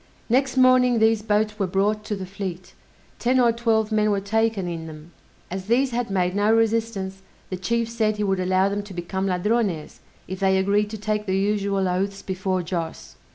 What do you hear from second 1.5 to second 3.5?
were brought to the fleet; ten